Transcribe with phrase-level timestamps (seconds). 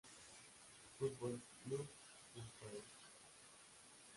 [0.97, 1.85] Fútbol Club
[2.33, 2.85] Cienfuegos